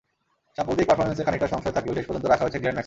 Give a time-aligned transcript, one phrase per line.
[0.57, 2.79] সাম্প্রতিক পারফরম্যান্সে খানিকটা সংশয় থাকলেও শেষ পর্যন্ত রাখা হয়েছে গ্লেন ম্যাক্সওয়েলকে।